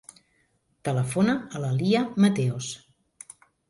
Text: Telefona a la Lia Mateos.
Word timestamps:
Telefona 0.89 1.37
a 1.37 1.63
la 1.67 1.71
Lia 1.79 2.05
Mateos. 2.27 2.77